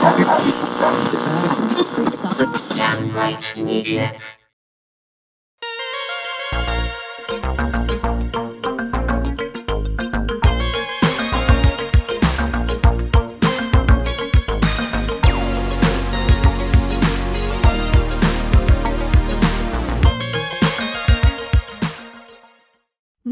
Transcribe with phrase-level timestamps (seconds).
[0.00, 0.04] เน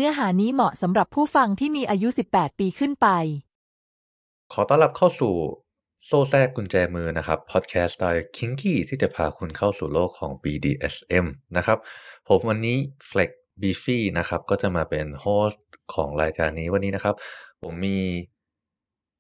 [0.05, 3.07] ื้อหานี้เหมาะสำหรับผู้ฟังที่มีอายุ 18 ปีขึ้นไป
[4.53, 5.35] ขอต้อนรับเข้าสู่
[6.07, 11.79] โซ่แส้กุญแจมือนะครับพอดแคสต์สไตล์ kinky ที่จะพาคุณเข้าสู่โลกของ BDSM นะครับ
[12.29, 12.77] ผมวันนี้
[13.09, 13.31] Flex
[13.61, 17.15] Beefy นะครับก็จะมาเป็น host ของรายการนี้วันนี้นะครับ
[17.63, 17.99] ผมมี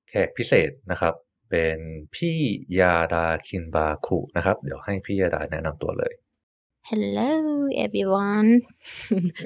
[0.09, 1.15] แขกพิเศษนะครับ
[1.51, 1.79] เป็น
[2.15, 2.39] พี่
[2.79, 6.13] Yada Kinbaku นะครับ เดี๋ยวให้พี่ Yada แนะนำตัวเลย
[6.89, 7.33] Hello
[7.85, 8.51] everyone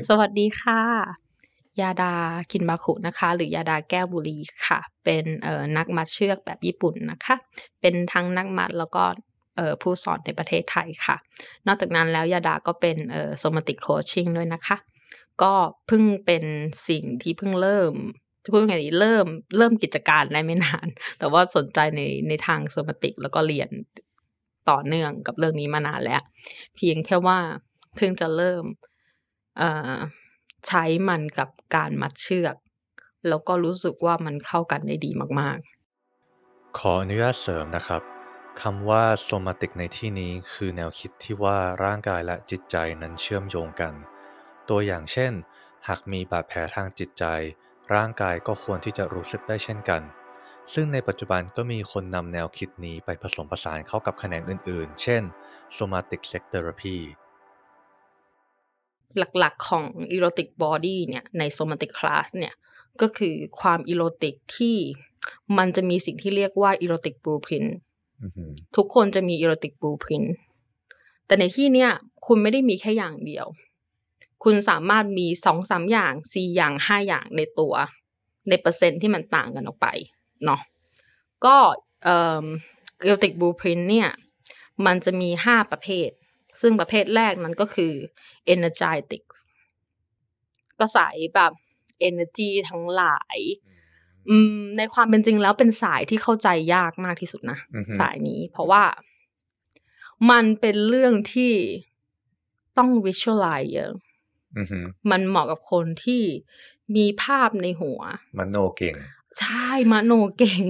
[0.08, 1.21] สวัสดีค่ะ
[1.80, 2.14] ยาดา
[2.50, 5.24] คินบาคุนะคะ หรือยาดาแก้วบุรีค่ะ เป็น
[5.76, 7.36] นักมัดเชือกแบบญี่ปุ่นนะคะ
[7.80, 9.04] เป็นทั้งนักมัดแล้วก็
[9.82, 11.16] ผู้สอนในประเทศไทยค่ะ
[11.66, 14.76] นอกจากนั้นแล้วยาดาก็เป็นเอ่อ somatic coaching ด้วยนะคะ
[15.42, 15.52] ก็
[15.86, 16.44] เพิ่งเป็น
[16.88, 17.94] สิ่งที่เพิ่งเริ่ม
[18.44, 19.26] จะพูดยังไงดีเริ่ม
[19.56, 23.68] เริ่มกิจการได้ไม่นาน แต่ว่าสนใจในในทางโซมาติกแล้วก็เรียน
[24.70, 26.22] ต่อเนื่องกับเรื่องนี้มานานแล้ว
[26.74, 27.38] เพียงแค่ว่า
[27.96, 28.64] เพิ่งจะเริ่ม
[29.58, 29.96] เอ่อ
[30.66, 32.56] ใช้มันกับการมัดเชือก
[33.28, 35.10] แล้วก็รู้สึกว่ามันเข้ากันได้ดี
[35.40, 38.02] มากๆ ขออนุญาตเสริมนะครับ
[38.62, 43.94] คำว่า somatic ในที่นี้คือแนวคิดที่ว่าร่างกายและจิตใจนั้นเชื่อมโยงกัน
[44.68, 45.32] ตัวอย่างเช่น
[45.88, 47.24] หากมีบาดแผลทางจิตใจ
[47.94, 50.02] ร่างกายก็ควรที่จะรู้สึกได้เช่นกัน
[50.74, 55.22] ซึ่งในปัจจุบันก็มีคนนำแนวคิดนี้ไปผสมผสานเข้ากับแขนงอื่นๆ เช่น
[55.76, 56.98] somatic sex therapy
[59.18, 59.84] หลักๆของ
[60.16, 62.54] erotic body เนี่ยใน somatic class เนี่ย
[63.00, 64.76] ก็คือความ erotic ที่
[65.58, 67.70] มันจะมีสิ่งที่เรียกว่า erotic blueprint
[68.22, 70.28] อือหือทุกคนจะมี erotic blueprint
[71.26, 71.90] แต่ในที่เนี้ย
[72.26, 73.46] คุณไม่ได้มีแค่อย่างเดียว
[74.44, 77.74] คุณสามารถมีสองสามอย่างสี่อย่างห้าอย่างในตัว
[78.48, 79.88] ในเปอร์เซ็นต์ที่มันต่างกันออกไป
[80.44, 80.60] เนาะ
[81.44, 81.56] ก็
[82.04, 82.46] เอ่อ
[83.04, 84.08] erotic blueprint เนี่ย
[84.86, 86.10] มันจะมีห้าประเภท
[86.60, 87.92] ซึ่งประเภทแรกมันก็คือ
[88.54, 89.24] energetic
[90.78, 91.52] ก็สายแบบ
[92.08, 93.38] energy ทั้งหลาย
[94.28, 98.84] อืมในความเป็นจริงแล้วเป็นสายที่เข้าใจยากมากที่สุดนะอือฮึสายนี้ เพราะว่า
[100.30, 101.54] มันเป็นเรื่องที่
[102.78, 103.92] ต้อง visualize เยอะ
[104.58, 106.22] อือหือมันเหมาะกับคนที่
[106.96, 108.00] มีภาพในหัว
[108.38, 108.96] มันโนเก่ง
[109.40, 110.64] ใช่ มโนเก่ง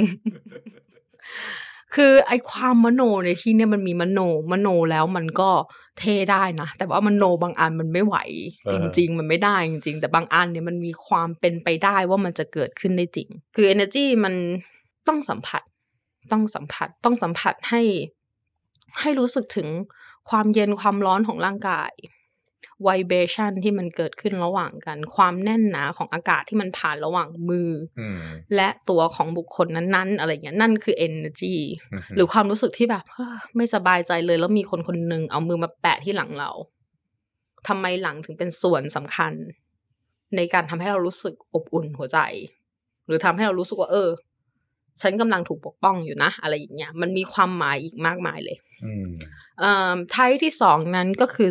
[1.95, 4.21] คือไอความมโนในที่เนี่ยมันมีมโน
[4.53, 5.51] มโนแล้วมันก็
[5.99, 8.17] เท่ได้นะ แต่ว่ามโนบางอันมันไม่ไหว
[8.65, 14.35] เออจริง ๆ มันไม่ได้จริง ๆ แต่บางอันเนี่ยมันมีความเป็นไปได้ว่ามันจะเกิดขึ้นได้จริง คือ energy มัน
[15.09, 15.63] ต้องสัมผัส
[16.33, 17.83] ต้องสัมผัสต้องสัมผัสให้
[19.01, 19.69] ให้รู้สึกถึง
[20.31, 21.93] ความเย็นความร้อนของร่างกาย
[22.89, 27.71] vibration ที่มันเกิดขึ้นระหว่างกัน ความแน่นหนาของอากาศที่มันผ่านระหว่างมือ
[28.01, 28.19] อืม
[28.55, 31.55] และตัวของบุคคลนั้นๆ อะไรเงี้ยนั่นคือ energy
[31.93, 36.51] อือหือหรือความรู้สึกที่แบบเฮ้อไม่สบายใจเลยแล้วมีคนคนหนึ่งเอามือมาแปะที่หลังเรา
[37.69, 39.33] ทำไมหลังถึงเป็นส่วนสำคัญ
[40.37, 42.19] ในการทำให้เรารู้สึกอบอุ่นหัวใจ
[43.07, 44.11] หรือทำให้เรารู้สึกว่า เออ
[45.03, 49.09] ฉันกำลังถูกปกป้องอยู่นะ อะไรอย่างเงี้ยมันมีความหมายอีกมากมายเลยอืม
[49.61, 51.49] เอ่อ type ที่สองนั้นก็คือ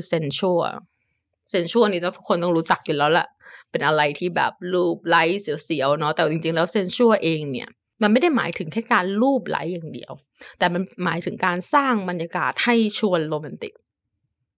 [1.52, 3.28] sensual sensual นี่ทุกคนต้องรู้จักอยู่แล้วแหละ
[3.72, 7.70] เป็นอะไรที่แบบลูบไล้เสียวๆเนาะแต่จริงๆแล้ว sensual เองเนี่ย
[8.02, 10.12] มันไม่ได้หมายถึงแค่การลูบไล้อย่างเดียว
[10.60, 13.74] แต่มันหมายถึงการสร้างบรรยากาศให้ชวนโรแมนติก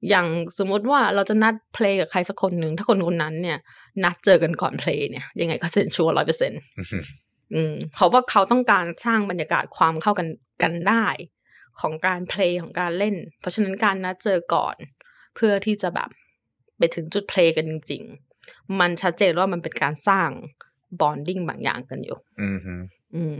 [0.09, 0.27] อย่าง
[0.57, 3.57] สมมติว่าเราจะนัด play กับใครสักคนหนึ่งถ้าคนคนนั้นเนี่ย
[4.03, 7.03] นัดเจอกันก่อน play เนี่ย ยังไงก็ sensual ร้อยเปอร์เซ็นต์อือหือ
[7.53, 10.27] อืมเขาว่าเขาต้องการสร้างบรรยากาศความเข้ากัน
[10.63, 11.05] กันได้
[11.79, 14.75] ของการเพลงของการเล่น เพราะฉะนั้นการนัดเจอก่อน
[15.35, 16.09] เพื่อที่จะแบบ
[16.83, 18.03] ไปถึงจุดเพลงกันจริง
[18.41, 20.29] ๆ มันชัดเจนว่ามันเป็นการสร้าง
[20.99, 22.81] บอนดิ้งบางอย่างกันอยู่ อือหือ
[23.15, 23.35] อืม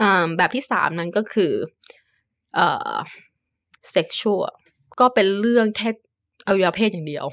[0.00, 1.52] อ่าแบบที่สามนั้นก็คือ
[2.54, 2.94] เอ่อ
[3.94, 4.42] sexual
[5.00, 5.90] ก็เป็นเรื่องแค่
[6.46, 7.26] อวัยวะเพศอย่างเดียว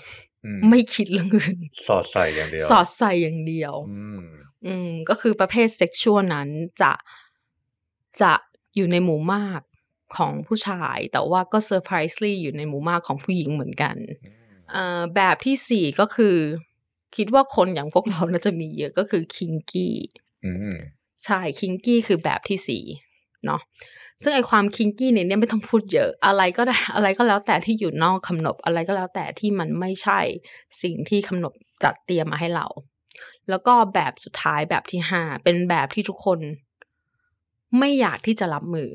[0.46, 1.58] อืมไม่คิดเรื่องอื่น
[1.88, 4.24] สอดใส่อย่างเดียว สอดใส่อย่างเดียวอืม
[4.66, 6.50] อืมก็คือประเภท sexual นั้น
[6.82, 6.94] จะ
[8.22, 8.34] จะ
[8.76, 9.62] อยู่ในหมู่มาก
[10.18, 14.45] ของผู้ชาย แต่ว่าก็ surprisingly อยู่ในหมู่มากของผู้หญิงเหมือนกันเอ่อ
[15.16, 16.36] แบบที่สี่ก็คือ
[17.16, 19.96] คิดว่าคนอย่างพวกเราน่าจะมีเยอะก็คือ kinky
[20.46, 20.78] อืม
[21.26, 22.84] ใช่ kinky คือแบบที่สี่
[23.46, 23.62] เนาะ
[24.24, 30.20] ซึ่งไอ้ความ kinky เนี่ยเนี่ยไม่ต้องพูดเยอะ อะไรก็ได้อะไรก็แล้วแต่ที่อยู่นอกกำหนดอะไรก็แล้วแต่ที่มันไม่ใช่
[30.82, 31.54] สิ่งที่กำหนด
[31.84, 32.68] จัดเตรียมมาให้เรา
[33.50, 36.40] แล้วก็แบบสุดท้ายแบบที่ห้าเป็นแบบที่ทุกคน
[37.80, 38.90] ไม่อยากที่จะรับมือ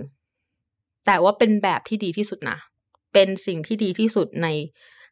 [1.07, 2.59] แต่ว่าเป็นแบบที่ดีที่สุดนะ
[3.13, 4.49] เป็นสิ่งที่ดีที่สุดใน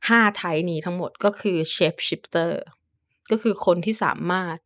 [0.08, 2.52] ห้าไทป์นี้ทั้งหมดก็คือ shape shifter
[3.30, 4.58] ก็คือคนที่สามารถ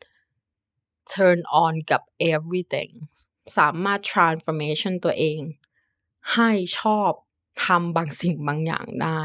[1.14, 2.02] turn on กับ
[2.32, 2.93] everything
[3.58, 5.40] สามารถ transformation ตัวเอง
[6.34, 6.50] ให้
[6.81, 7.11] ชอบ
[7.64, 9.23] ทำบางสิ่งบางอย่างได้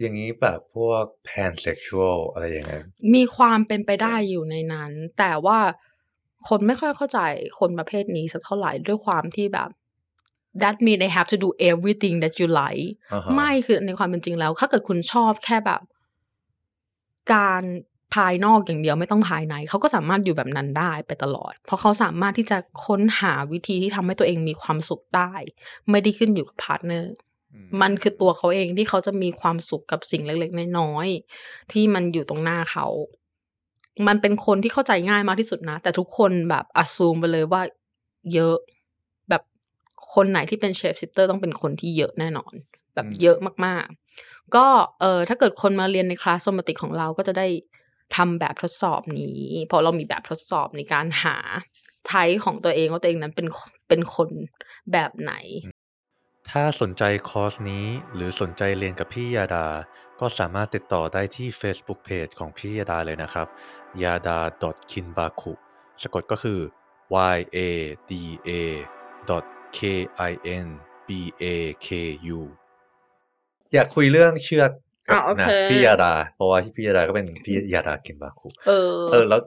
[0.00, 2.84] อย่างนี้แบบพวก pansexual อะไรอย่างเงี้ย
[3.14, 5.58] มีความเป็นไปได้อยู่ในนั้น แต่ว่า
[6.48, 7.20] คนไม่ค่อยเข้าใจ
[7.58, 9.70] คนประเภทนี้สักเท่าไหร่ด้วยความที่แบบ
[10.62, 15.80] that mean they have to do everything that you like อ่าฮะไม่คือในความเป็นจริงแล้ว ถ้าเกิดคุณชอบแค่แบบ
[17.34, 17.62] การ
[18.14, 25.34] ภายนอกอย่างเดียวไม่ต้องภายใน เขาก็สามารถอยู่แบบนั้นได้ไปตลอด เพราะเขาสามารถที่จะค้นหาวิธีที่ทำให้ตัวเองมีความสุขได้
[25.90, 27.14] ไม่ได้ขึ้นอยู่กับ partner
[27.54, 32.86] อืมมันคือตัวเขาเองที่เขาจะมีความสุขกับสิ่งเล็กๆน้อยๆที่มันอยู่ตรงหน้าเขา
[34.06, 37.62] มันเป็นคนที่เข้าใจง่ายมากที่สุดนะ แต่ทุกคนแบบอ s ซูมไปเลยว่า
[38.34, 38.71] เยอะแบบ
[40.14, 42.52] คนไหนที่เป็น shapeshifter ต้องเป็นคนที่เยอะแน่นอน
[42.94, 44.66] แบบเยอะมากๆ ก็
[45.00, 47.48] เออถ้าเกิดคนมาเรียนใน class somatic ของเราก็จะได้
[48.16, 51.36] ทำแบบทดสอบนี้ เพราะเรามีแบบทดสอบในการหา
[52.06, 53.46] ไทป์ของตัวเองว่าตัวเองนั้นเป็น
[53.88, 54.28] เป็นคน
[54.92, 55.32] แบบไหน
[56.50, 59.66] ถ้าสนใจคอร์สนี้หรือสนใจเรียนกับพี่ยาดา
[60.20, 63.46] ก็สามารถติดต่อได้ที่ Facebook Page ของพี่ยาดาเลยนะครับ
[64.02, 64.38] ยาดา
[64.90, 65.52] kinbaku
[66.02, 66.58] สะกดก็คือ
[67.36, 67.58] y a
[68.10, 68.12] d
[68.48, 68.50] a
[69.76, 69.78] k
[70.30, 70.32] i
[70.64, 70.66] n
[71.08, 71.10] b
[71.42, 71.44] a
[71.86, 71.88] k
[72.38, 72.40] u
[73.74, 74.70] อยากคุยเรื่องเชือก
[75.08, 79.40] กับอะโอเคนะพี่ยาดา เพราะว่าพี่ยาดาก็เป็นพี่ยาดาคินบาคุเออเออแล้ว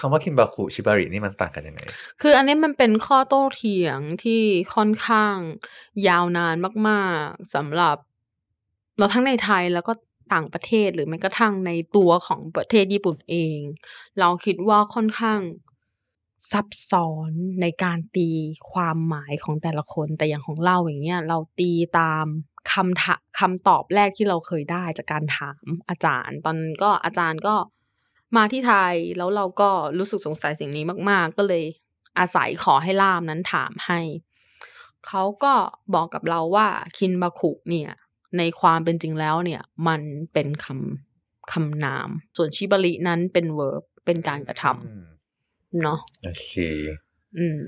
[0.00, 1.80] คำว่าคินบาคุชิบารินี่มันต่างกันยังไง
[2.20, 4.42] คืออันนี้มันเป็นข้อโต้เถียงที่
[4.74, 5.36] ค่อนข้าง
[6.08, 6.54] ยาวนาน
[6.88, 7.96] มากๆสำหรับ
[8.98, 9.92] เราทั้งในไทยแล้วก็
[10.32, 13.58] ต่างประเทศหรือแม้กระทั่งในตัวของประเทศญี่ปุ่นเอง
[14.20, 15.40] เราคิดว่าค่อนข้าง
[16.52, 18.30] ซับซ้อนในการตี
[18.70, 22.26] ความหมายของแต่ละคนแต่อย่างของเราอย่างเงี้ยเราตีตาม
[22.72, 27.54] คำถาคำตอบแรกที่เราเคยได้จากการถามอาจารย์ ตอนก็อาจารย์ก็
[28.36, 31.64] มาที่ไทยแล้วเราก็รู้สึกสงสัยสิ่งนี้มาก ๆ ก็เลย
[32.18, 34.00] อาศัยขอให้ล่ามนั้นถามให้
[35.06, 35.54] เขาก็
[35.94, 36.68] บอกกับเราว่า
[36.98, 37.90] คินบาคุเนี่ย
[38.38, 40.00] ในความเป็นจริงแล้วเนี่ยมัน
[40.32, 45.15] เป็นคำคำนาม ส่วนชิบารินั้นเป็นเวิร์บเป็นการกระทำ
[45.82, 46.52] เนาะโอเค
[47.38, 47.60] อืม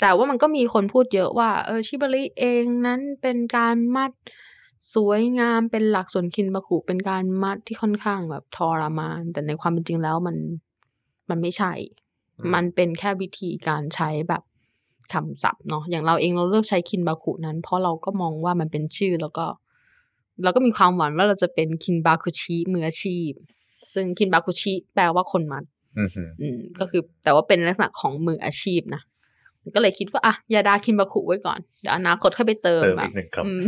[0.00, 4.12] แต่ว่ามันก็มีคนพูดเยอะว่า เออชิบาริเองนั้นเป็นการมัด
[4.94, 10.36] สวยงามเป็นหลักส่วนคินบาคุเป็นการมัดที่ค่อนข้างแบบทรมาน แต่ในความเป็นจริงแล้วมัน
[11.30, 11.72] มันไม่ใช่
[12.38, 14.42] อืมมันเป็นแค่วิธีการใช้แบบ
[15.12, 19.46] คำศัพท์เนาะอย่างเราเองเราเลือกใช้คินบาคุนั้น เพราะเราก็มองว่ามันเป็นชื่อแล้วก็
[20.42, 23.32] เราก็มีความหวังว่าเราจะเป็นคินบาคุชิมืออาชีพ
[23.94, 25.64] ซึ่งคินบาคุชิแปลว่าคนมัด
[25.98, 29.02] อือหืออืมก็คือแต่ว่าเป็นลักษณะของมืออาชีพนะ
[29.74, 33.60] ก็เลยคิดว่าอะยาดาคิมบาคุไว้ก่อนเดี๋ยวอนาคตค่อยไปเติมเติมแบอีบกหนึ่งคอืม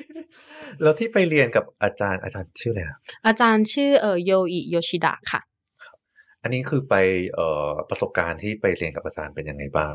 [0.00, 5.40] ำแล้วที่ไปเรียนกับอาจารย์อาจารย์ชื่ออะไรอะอาจารย์ชื่อเอ่อโยอิโยชิดะค่ะ
[6.42, 6.94] อันนี้คือไป
[7.34, 9.92] เอ่อประสบการณ์ที่ไปเรียนกับอาจารย์เป็นยังไงบ้าง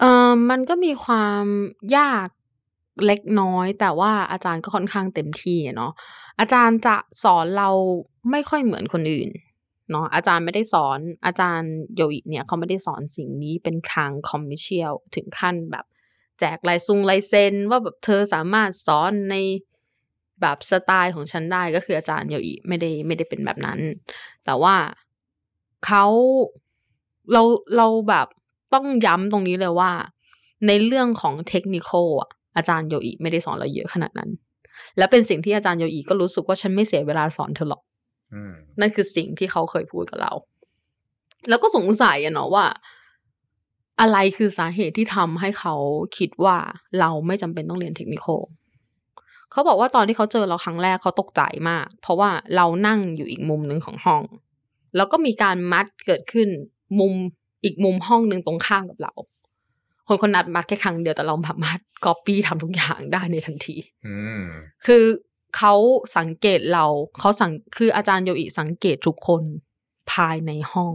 [0.00, 1.44] เอ่อมันก็มีความ
[1.96, 2.28] ยาก
[3.06, 5.92] เล็กน้อย แต่ว่าอาจารย์ก็ค่อนข้างเต็มที่อะเนาะ
[6.40, 7.70] อาจารย์จะสอนเรา
[8.30, 9.28] ไม่ค่อยเหมือนคนอื่น
[9.90, 15.84] เนาะอาจารย์ไม่ได้สอนอาจารย์โยอิเนี่ยเขาไม่ได้สอนสิ่งนี้เป็นทางคอมมิชเชียลถึงขั้นแบบ
[16.38, 19.36] แจกลายซุงลายเซ็นว่าแบบเธอสามารถสอนใน
[20.40, 23.78] แบบสไตล์ของฉันได้ก็คืออาจารย์โยอิไม่ได้ไม่ได้เป็นแบบนั้น
[24.44, 24.76] แต่ว่า
[25.86, 26.04] เขา
[27.32, 27.42] เรา
[27.76, 28.26] เราแบบ
[28.74, 29.92] ต้องย้ำตรงนี้เลยว่า
[30.66, 34.30] ในเรื่องของเทคนิคอะอาจารย์โยอิไม่ได้สอนเราเยอะขนาดนั้น
[34.98, 37.82] และเป็นสิ่งที่อาจารย์โยอิก็รู้สึกว่าฉันไม่เสียเวลาสอนเธอหรอก
[38.80, 40.32] นั่นคือสิ่งที่เขาเคยพูดกับเรา
[41.48, 42.66] แล้วก็สงสัยอะเนาะว่า
[44.00, 45.74] อะไรคือสาเหตุที่ทำให้เขา
[46.18, 46.56] คิดว่า
[47.00, 48.26] เราไม่จำเป็นต้องเรียนเทคนิค
[49.52, 54.22] เขาบอกว่าตอนที่เขาเจอเราครั้งแรกเขาตกใจมาก เพราะว่าเรานั่งอยู่อีกมุมหนึ่งของห้อง
[54.96, 56.48] แล้วก็มีการมัดเกิดขึ้น
[57.00, 57.14] มุม
[57.64, 59.12] อีกมุมห้องหนึ่งตรงข้ามกับเรา
[60.08, 64.42] คนคนนัดมัดแค่ครั้งเดียวแต่เราสามารถก๊อปปี้ทำทุกอย่างได้ในทันทีอืม
[64.86, 65.04] คือ
[65.58, 65.74] เขา
[66.16, 66.86] สังเกตเรา
[67.18, 69.42] เขาสังคืออาจารย์โยอิสังเกตทุกคน
[70.12, 70.94] ภายในห้อง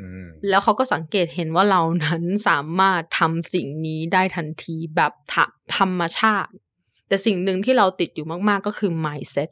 [0.00, 5.44] อืมแล้วเขาก็สังเกตเห็นว่าเรานั้นสามารถทำสิ่งนี้ได้ทันทีแบบธรร
[5.76, 6.52] ธรรมชาติ
[7.08, 9.50] แต่สิ่งหนึ่งที่เราติดอยู่มาก ๆ ก็คือ mindset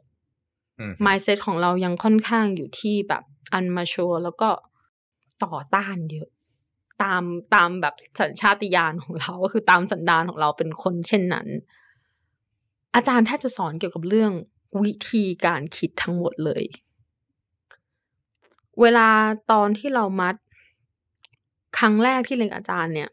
[0.79, 3.23] อืม mindset ของเรายังค่อนข้างอยู่ที่แบบ
[3.57, 4.49] unmature แล้วก็
[5.43, 6.29] ต่อต้านเยอะ
[7.03, 7.23] ตาม
[7.55, 11.47] ตามแบบสัญชาติญาณของเราก็คือตามสันดานของเราเป็นคนเช่นนั้น
[12.95, 14.31] อาจารย์แทบจะสอนเกี่ยวกับเรื่อง
[14.83, 16.63] วิธีการคิดทั้งหมดเลย
[18.81, 19.09] เวลา
[19.51, 20.35] ตอนที่เรามัด
[21.77, 23.09] ครั้งแรกที่เรียนอาจารย์เนี่ย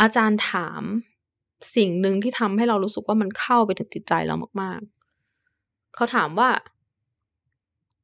[0.00, 0.82] อาจารย์ถาม
[1.76, 4.80] สิ่งหนึ่งที่ทำให้เรารู้สึกว่ามันเข้าไปถึงจิตใจเรามาก
[5.36, 6.50] ๆ เขาถามว่า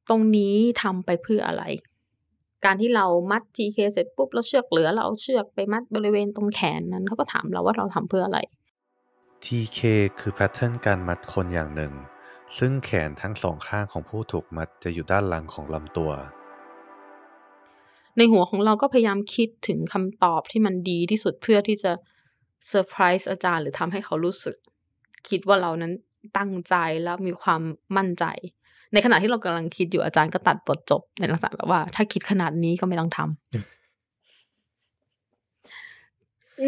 [0.09, 1.63] ตรงนี้ทำไปเพื่ออะไร
[2.65, 8.39] การที่เรามัด TK เสร็จปุ๊บแล้วเชือกเหลือ เราเอาเชือกไปมัดบริเวณตรงแขนนั้นเขาก็ถามเราว่าเราทำเพื่ออะไร
[9.45, 9.79] TK
[10.19, 11.93] คือแพทเทิร์นการมัดคนอย่างหนึ่ง
[12.57, 16.11] ซึ่งแขนทั้งสองข้างของผู้ถูกมัดจะอยู่ด้านหลังของลำตัว
[18.17, 21.91] ในหัวของเราก็พยายามคิดถึงคำตอบที่มันดีที่สุดเพื่อที่จะ
[22.67, 24.55] เซอร์ไพรส์อาจารย์หรือทำให้เขารู้สึก
[25.29, 25.93] คิดว่าเรานั้น
[26.37, 27.61] ตั้งใจแล้วมีความ
[27.97, 28.25] มั่นใจ
[28.93, 33.76] ในขณะที่เรากำลังคิดอยู่อาจารย์ก็ตัดบทจบในลักษณะแบบว่า ถ้าคิดขนาดนี้ก็ไม่ต้องทำ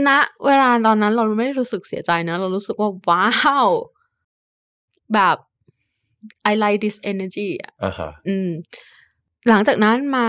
[0.07, 0.09] ณ
[0.45, 3.27] เวลาตอนนั้นเราไม่ได้รู้สึกเสียใจนะ เรารู้สึกว่าว้า
[3.67, 3.69] ว
[5.13, 5.37] แบบ
[6.51, 8.49] I like this energy อะอ่าฮะอืม
[9.49, 10.27] หลังจากนั้นมา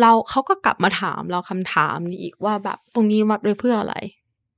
[0.00, 3.96] เราเขาก็กลับมาถามเราคำถามนี้อีกว่าแบบตรงนี้มัดไว้เพื่ออะไร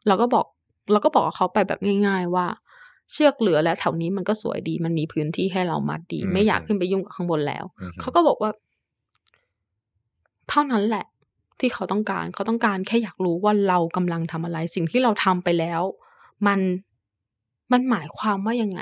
[0.06, 0.46] เราก็บอก
[0.92, 2.46] เราก็บอกกับเขาไปแบบง่าย ๆ ว่า
[3.12, 8.50] เชือกเหลือแล้วแถวนี้มันก็สวยดี มันมีพื้นที่ให้เรามัดดีอืมไม่อยากขึ้นไปยุ่งกับข้างบนแล้วอือฮึเขาก็บอกว่า
[10.48, 11.04] เท่านั้นแหละ
[11.60, 15.82] ที่เขาต้องการ เขาต้องการแค่อยากรู้ว่าเรากำลังทำอะไร สิ่งที่เราทำไปแล้ว
[16.46, 16.60] มัน
[17.72, 18.80] มันหมายความว่ายังไง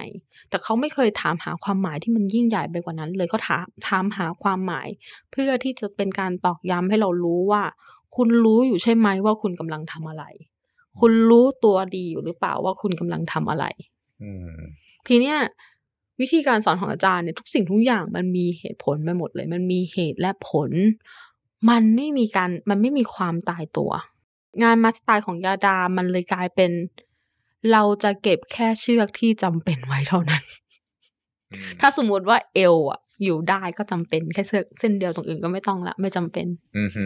[0.49, 4.89] แต่เขาไม่เคยถามหาความหมายที่มันยิ่งใหญ่ไปกว่านั้น เลยเขาถามถามหาความหมาย
[5.31, 7.63] เพื่อที่จะเป็นการตอกย้ำให้เรารู้ว่า
[8.17, 10.25] คุณรู้อยู่ใช่ไหมว่าคุณกำลังทำอะไร
[11.01, 13.65] คุณรู้ตัวดีอยู่หรือเปล่าว่าคุณกำลังทำอะไร
[14.23, 14.59] อืม
[15.07, 15.37] ทีเนี้ย
[16.21, 20.71] วิธีการสอนของอาจารย์เนี่ยทุกสิ่งทุกอย่างมันมีเหตุผลไปหมดเลย มันมีเหตุและผล
[21.71, 23.91] มันไม่มีการมันไม่มีความตายตัว
[24.63, 26.71] งานมาสไตล์ของยาดามันเลยกลายเป็น
[27.73, 30.43] เราจะเก็บแค่เชือกที่จำเป็นไว้เท่านั้น
[31.53, 36.47] อืมถ้าสมมติว่าเอวอะอยู่ได้ก็จำเป็นแค่เชือกเส้นเดียวตรงอื่นก็ไม่ต้องละ ไม่จำเป็น
[36.77, 37.05] อืมฮึ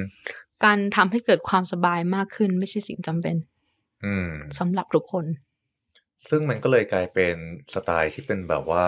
[0.64, 3.37] การทำให้เกิดความสบายมากขึ้นไม่ใช่สิ่งจำเป็น
[4.04, 5.25] อืมสำหรับทุกคน
[6.30, 7.35] ซึ่งมันก็เลยกลายเป็น
[7.75, 8.87] สไตล์ที่เป็นแบบว่า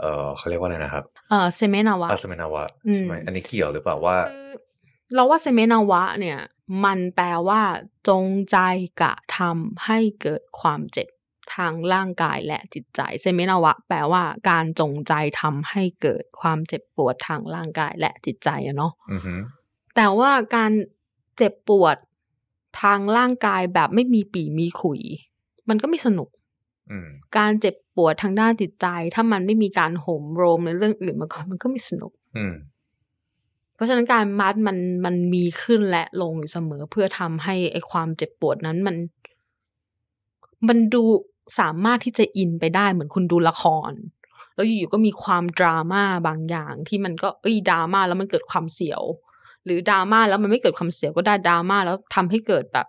[0.00, 4.48] เออเขาเรียกว่าอะไรนะครับ เออเซเมนาวะอาสเมนาวะอืมใช่ไหมอันนี้เกี่ยวหรือเปล่าว่าคือ
[5.14, 6.38] เราว่าเซเมนาวะเนี่ย
[6.84, 7.62] มันแปลว่า
[8.08, 8.58] จงใจ
[9.00, 11.08] กระทำให้เกิดความเจ็บ
[11.54, 19.34] ทางร่างกายและจิตใจเซเมนาวะ แปลว่าการจงใจทำให้เกิดความเจ็บปวดทางร่างกายและจิตใจอะเนาะอือฮึ
[19.96, 20.72] แต่ว่าการ
[21.36, 21.96] เจ็บปวด
[22.82, 25.00] ทางร่างกายแบบไม่มีปีมีขุย
[25.68, 26.28] มันก็ไม่สนุก
[26.90, 32.73] อืมการเจ็บปวดทางด้านจิตใจ ถ้ามันไม่มีการโหมโรงในเรื่องอื่นมาก่อนมันก็ไม่สนุกอืมเพ
[33.84, 38.96] ราะฉะนั้นการมัดมันมันมีขึ้นและลงอยู่เสมอเพื่อทำให้ไอความเจ็บปวดนั้นมัน
[40.68, 41.02] มันดู
[41.60, 43.92] สามารถที่จะอินไปได้เหมือนคุณดูละคร
[44.54, 49.02] แล้วอยู่ๆก็มีความดราม่าบางอย่างที่มันก็เอ้ยดราม่าแล้วมันเกิดความเสียว
[49.64, 52.86] หรือดราม่าแล้วมันไม่เกิดความเสียวก็ได้ดราม่าแล้วทำให้เกิดแบบ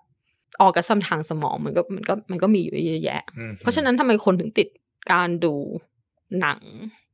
[0.61, 4.67] ออกกระซัมทางสมองมันก็มันก็มันก็มีอยู่เยอะแยะอืมเพราะฉะนั้นทำไมคนถึงติด
[5.11, 5.53] การดู
[6.39, 6.59] หนัง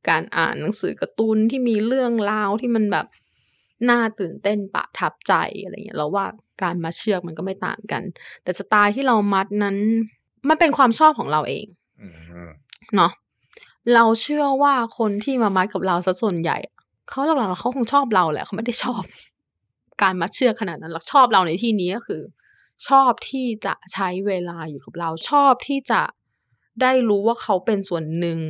[0.08, 3.06] การอ่านหนังสือการ์ตูนที่มีเรื่องราวที่มันแบบ
[3.90, 6.26] น่าตื่นเต้นประทับใจอะไรเงี้ยเราว่า
[6.62, 8.02] การมัดเชือกมันก็ไม่ต่างกัน
[8.42, 9.76] แต่สไตล์ที่เรามัดนั้น
[10.48, 11.66] มันเป็นความชอบของเราเอง
[12.00, 12.50] อืมอืม
[12.96, 13.12] เนาะ
[13.94, 16.74] เราเชื่อว่าคนที่มามัดกับเราซะส่วนใหญ่อะ
[17.08, 19.02] เขาหลักๆเขาคงชอบเราแหละเขาไม่ได้ชอบ
[20.02, 22.22] การมัดเชือกขนาดนั้นหรอกชอบเราในที่นี้ก็คือ
[22.88, 26.02] ชอบที่จะใช้เวลาอยู่กับเราชอบที่จะ
[26.82, 28.40] ได้รู้ว่าเขาเป็นส่วนหนึ่ง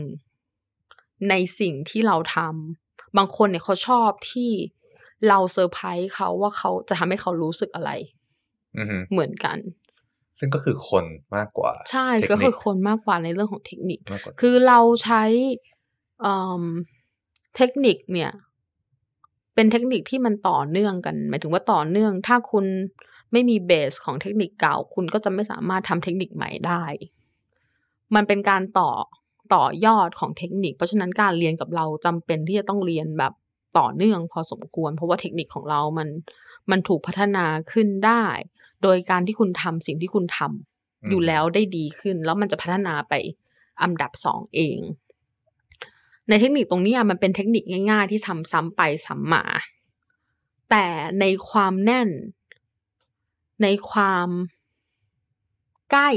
[1.29, 4.51] ในสิ่งที่เราทำบางคนเนี่ยเขาชอบที่
[5.29, 7.91] เราเซอร์ไพรส์เขาว่าเขาจะทำให้เขารู้สึกอะไร
[8.77, 9.59] อืมฮึเหมือนกัน
[10.39, 11.05] ซึ่งก็คือคน
[11.37, 15.23] มากกว่า ใช่เทคนิค คือคนมากกว่าในเรื่องของเทคนิคมากกว่าคือเราใช้
[16.21, 16.63] เอิ่ม
[17.57, 18.31] เทคนิคเนี่ย
[19.55, 22.65] เป็นเทคนิคที่มันต่อเนื่องกันหมายถึงว่าต่อเนื่อง ถ้าคุณ
[23.33, 26.85] ไม่มี base ของเทคนิคเก่า คุณก็จะไม่สามารถทำเทคนิคใหม่ได้
[28.15, 28.91] มันเป็นการต่อ
[29.55, 33.33] ต่อยอดของเทคนิค เพราะฉะนั้นการเรียนกับเราจำเป็นที่จะต้องเรียนแบบ
[33.79, 36.09] ต่อเนื่องพอสมควร เพราะว่าเทคนิคของเรามัน
[36.71, 38.25] มันถูกพัฒนาขึ้นได้
[38.83, 43.13] โดยการที่คุณทำสิ่งที่คุณทำอยู่แล้วได้ดีขึ้น แล้วมันจะพัฒนาไป
[43.83, 44.79] อันดับสองเอง
[46.29, 49.45] ในเทคนิคตรงเนี้ยมันเป็นเทคนิคง่าย ๆ ที่ทำซ้ำไปซ้ำมา
[50.71, 50.87] แต่
[51.21, 52.09] ในความแน่น
[53.63, 54.29] ในความ
[55.93, 56.11] ใกล้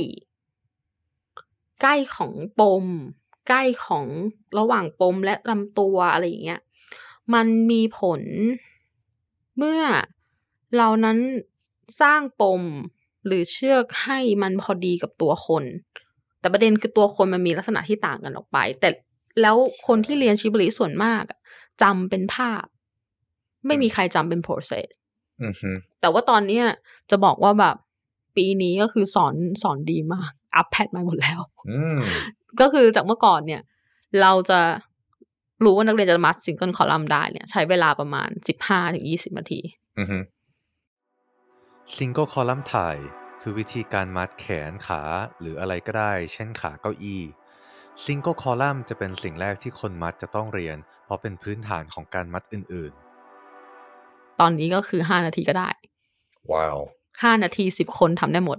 [1.81, 2.85] ใกล้ของปม
[3.49, 4.05] ใกล้ของ
[4.57, 6.61] ระหว่างปมและลำตัวอะไรอย่างเงี้ย
[7.33, 8.21] มันมีผล
[9.57, 9.81] เมื่อ
[10.77, 11.17] เรานั้น
[12.01, 12.61] สร้างปม
[13.25, 15.63] หรือเชือกให้มันพอดีกับตัวคน
[16.39, 18.89] แต่ประเด็นคือตัวคนมันมีลักษณะที่ต่างกันออกไป แต่
[19.41, 19.55] แล้ว
[19.87, 21.39] คนที่เรียนชิบริส่วนมากอะ
[21.81, 22.63] จำเป็นภาพ
[23.65, 24.89] ไม่มีใครจำเป็น process
[25.41, 25.69] อืมฮึ
[26.01, 26.65] แต่ว่าตอนเนี้ย
[27.09, 27.75] จะบอกว่าแบบ
[28.37, 31.39] ปีนี้ก็คือสอนสอนดีมาก adapt มาหมดแล้ว
[31.69, 31.99] อืม
[32.61, 33.61] ก็คือจากเมื่อก่อนเนี่ย
[34.21, 34.59] เราจะ
[35.63, 39.61] รู้ว่านักเรียนจะมัด single column ได้เนี่ย ใช้เวลาประมาณสิบห้าถึงยี่สิบนาที
[39.99, 40.19] อือฮึ
[41.95, 42.97] single column tie
[43.41, 45.01] คือวิธีการมัดแขนขา
[45.39, 47.21] หรืออะไรก็ได้ เช่นขาเก้าอี้
[48.03, 52.93] single column จะเป็นสิ่งแรกที่คนมัดจะต้องเรียน เพราะเป็นพื้นฐานของการมัดอื่น
[54.39, 56.77] ตอนนี้ก็คือห้านาทีก็ได้ๆว้าว
[57.23, 58.57] ห้านาทีสิบคนทำได้หมด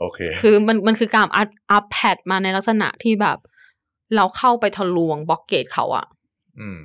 [0.00, 3.38] โอเค คือมันมันคือการ adapt adapt มาในลักษณะที่แบบ
[4.16, 6.13] เราเข้าไปทะลวง blockage เขาอะอืม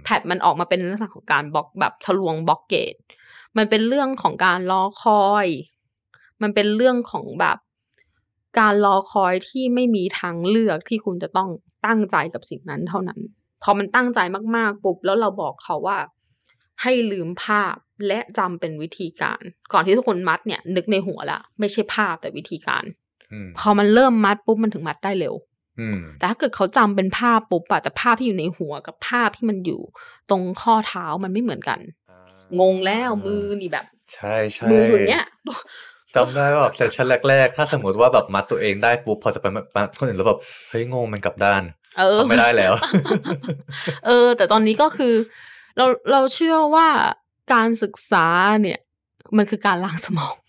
[0.04, 2.96] adapt มันออกมาเป็นลักษณะของการบล็อกแบบทะลวง blockage
[3.58, 5.48] มันเป็นเรื่องของการรอคอย
[6.42, 7.58] มันเป็นเรื่องของแบบ
[8.60, 11.50] การรอคอยที่ไม่มีทางเลือกที่คุณจะต้อง
[11.86, 13.20] ตั้งใจกับสิ่งนั้นเท่านั้น
[13.64, 14.20] พอมันตั้งใจ
[14.56, 15.98] มากๆปุ๊บแล้วเราบอกเขาว่า
[16.82, 17.76] ให้ลืมภาพ
[18.08, 19.42] และจำเป็นวิธีการ
[19.74, 22.84] ก่อนที่ทุกคนมัดเนี่ย นึกในหัวละไม่ใช่ภาพแต่วิธีการ
[23.34, 25.49] อืมพอมันเริ่มมัดปุ๊บมันถึงมัดได้เร็วอืม
[26.18, 29.82] แต่ถ้าเกิดเขาจำเป็นภาพปุ๊บอะแต่ภาพที่อยู่ในหัวกับภาพที่มันอยู่
[30.30, 31.80] ตรงข้อเท้ามันไม่เหมือนกัน
[32.60, 35.26] งงแล้วมือนี่แบบ ใช่ใช่มืออย่างเงี้ย
[36.16, 39.46] จำได้ว่าแบบเซสชั่นแรก ๆ ถ้าสมมติว่าแบบมัดตัวเองได้ปุ๊บพอจะไป
[39.76, 41.64] มัดคนอื่นแล้วแบบเฮ้ยงงมันกลับด้าน
[41.98, 42.74] เออทำไม่ได้แล้ว
[44.06, 45.14] เออ แต่ตอนนี้ก็คือ
[45.78, 46.88] เราเราเชื่อว่า
[47.54, 48.26] การศึกษา
[48.62, 48.80] เนี่ย
[49.38, 50.49] มันคือการล้างสมองอ่าฮ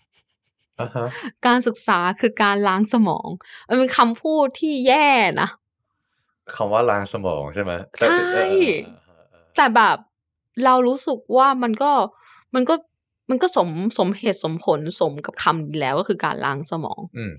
[1.45, 3.29] การศึกษาคือการล้างสมอง
[3.69, 5.07] มันเป็นคำพูดที่แย่
[5.41, 5.49] นะ
[6.55, 9.97] คำว่าล้างสมองใช่ไหมแต่ใช่เออเออเออเออแต่แบบ
[10.65, 11.91] เรารู้สึกว่ามันก็
[12.55, 12.75] มันก็
[13.29, 17.33] มันก็สมสมเหตุสมผลสมกับคำนี้แล้วก็คือการล้างสมองอืม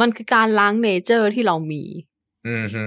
[0.00, 1.82] มันคือการล้าง nature ที่เรามี
[2.48, 2.84] อืมฮึ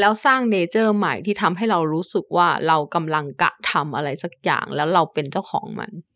[0.00, 6.15] แล้วสร้าง nature ใหม่ที่ทำให้เรารู้สึกว่าเรากำลังกระทำอะไรสักอย่างแล้วเราเป็นเจ้าของมันอื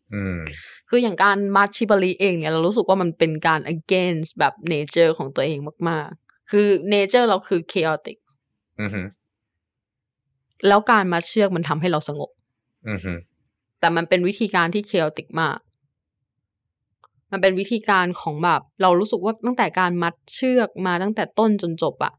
[0.89, 8.17] คืออย่างการมัด shibari เองเนี่ยเรารู้สึกว่ามันเป็นการ against แบบ nature ของตัวเองมาก ๆ คือ nature เราคือ chaotic
[8.79, 9.01] อืมฮึ
[10.67, 12.29] แล้วการมัดเชือกมันทำให้เราสงบ
[12.87, 13.13] อืมฮึ
[13.79, 15.59] แต่มันเป็นวิธีการที่ chaotic มาก
[17.31, 22.13] มันเป็นวิธีการของแบบ เรารู้สึกว่าตั้งแต่การมัดเชือกมาตั้งแต่ต้นจนจบอะ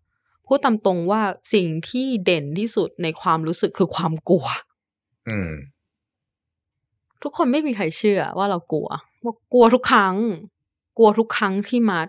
[0.46, 1.22] พูดตามตรงว่า
[1.55, 4.46] สิ่งที่เด่นที่สุดในความรู้สึกคือความกลัว
[5.28, 5.50] อืม
[7.22, 8.88] ทุกคนไม่มีใครเชื่อว่าเรากลัว
[9.24, 10.16] ว่ากลัวทุกครั้ง
[10.98, 12.08] กลัวทุกครั้งที่มัด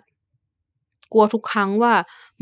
[1.14, 1.94] กลัวทุกครั้งว่า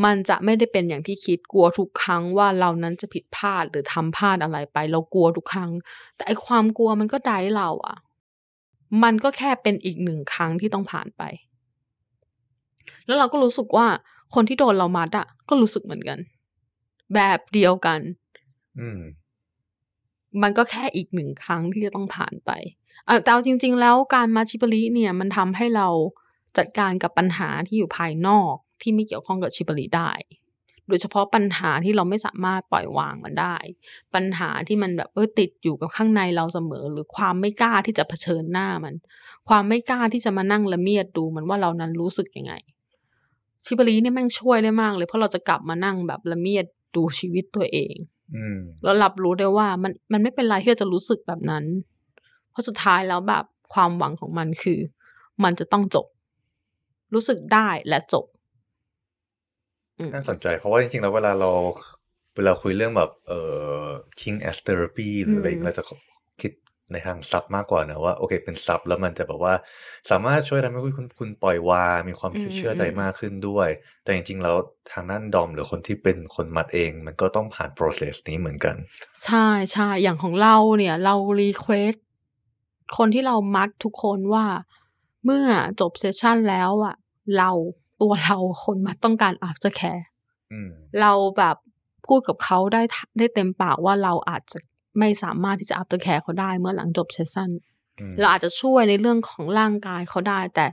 [0.05, 5.71] มันจะไม่ได้เป็นอย่างที่คิด กลัวทุกครั้งว่าเรานั้นจะผิดพลาดหรือทำพลาดอะไรไป เรากลัวทุกครั้ง
[6.15, 7.97] แต่ไอความกลัวมันก็ได้เราอะ
[9.03, 11.23] มันก็แค่เป็นอีกหนึ่งครั้งที่ต้องผ่านไป
[13.05, 13.87] แล้วเราก็รู้สึกว่า
[14.35, 16.19] คนที่โดนเรามัดอะก็รู้สึกเหมือนกัน
[17.13, 17.99] แบบเดียวกัน
[18.79, 18.87] อื
[20.41, 22.51] มันก็แค่อีกหนึ่งครั้งที่จะต้องผ่านไป
[23.05, 25.87] เอ่อแต่จริง ๆ แล้วการมาชิบริเนี่ยมันทำให้เรา
[26.57, 30.11] จัดการกับปัญหาที่อยู่ภายนอกที่ไม่เกี่ยวข้องกับชิบริได้
[30.87, 33.55] โดยเฉพาะปัญหาที่เราไม่สามารถปล่อยวางมันได้
[34.13, 38.95] ปัญหาที่มันแบบเออติดอยู่กับข้างในเราเสมอ หรือความไม่กล้าที่จะเผชิญหน้ามัน
[39.49, 42.53] ความไม่กล้าที่จะมานั่งละเมียดดูมันว่าเรานั้นรู้สึกยังไง
[43.65, 46.65] ชิบริเนี่ยแม่งช่วยได้มากเลยเพราะเราจะกลับมานั่งแบบละเมียด
[46.95, 47.95] ดูชีวิตตัวเอง
[48.83, 51.63] แล้วรับรู้ได้ว่ามันมันไม่เป็นไรที่เราจะรู้สึกแบบนั้น
[52.51, 54.79] เพราะสุดท้ายแล้วแบบความหวังของมันคือ
[55.43, 56.05] มันจะต้องจบ
[57.13, 58.25] รู้สึกได้และจบ
[59.97, 61.51] อืมน่าสนใจ เพราะว่าจริงๆแล้วเวลาเรา
[62.35, 63.39] เวลาคุยเรื่องแบบเอ่
[63.83, 63.85] อ
[64.21, 65.97] kink as therapy หรืออะไรอย่างเงี้ยเราจะคิด
[66.91, 69.53] ในทาง sub มากกว่านะว่า โอเค เป็น sub แล้วมันจะแบบว่า
[70.09, 73.69] สามารถช่วยทำให้คุณคุณปล่อยวาง มีความอืมเชื่อใจอืมมากขึ้นด้วย
[74.03, 74.55] แต่จริงๆแล้ว
[74.91, 78.75] ทางด้าน dom หรือคนที่เป็นคนมัดเอง มันก็ต้องผ่าน process นี้เหมือนกัน
[79.25, 81.93] ใช่ใช่อย่างของเราเนี่ย เรา request
[82.97, 84.45] คนที่เรามัดทุกคนว่า
[85.25, 85.45] เมื่อ
[85.79, 86.95] จบ session แล้วอะ
[87.37, 87.51] เรา
[88.01, 90.03] ตัวเราคนมัดต้องการ after care
[90.51, 90.69] อืม
[91.01, 91.55] เราแบบ
[92.07, 94.57] พูดกับเขาได้ทะได้เต็มปากว่าเราอาจจะ
[94.99, 97.49] ไม่สามารถที่จะ after care เขาได้เมื่อหลังจบ session
[97.99, 100.65] อืมเราอาจจะช่วยในเรื่องของร่างกายเขาได้ แต่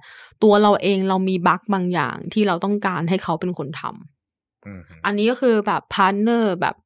[0.42, 6.76] ตัวเราเองเรามี bug บางอย่างที่เราต้องการให้เขาเป็นคนทำอืมอันนี้ก็คือแบบ partner แบบ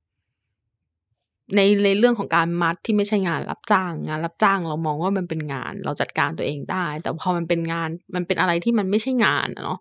[1.57, 9.79] ในในเรื่องของการมัดที่ไม่ใช่งานรับจ้าง งานรับจ้างเรามองว่ามันเป็นงาน เราจัดการตัวเองได้ แต่พอมันเป็นงาน มันเป็นอะไรที่มันไม่ใช่งานอะเนาะ